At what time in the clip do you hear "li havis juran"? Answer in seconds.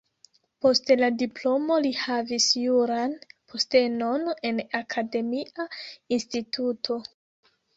1.87-3.13